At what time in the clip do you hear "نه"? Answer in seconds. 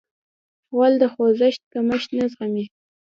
2.17-2.25